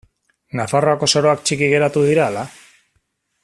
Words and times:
Nafarroako 0.59 1.09
soroak 1.13 1.45
txiki 1.49 1.69
geratu 1.75 2.05
dira 2.09 2.27
ala? 2.33 2.49